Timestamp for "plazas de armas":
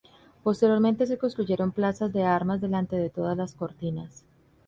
1.73-2.59